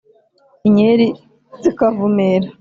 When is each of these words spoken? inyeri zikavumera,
inyeri 0.67 1.07
zikavumera, 1.63 2.47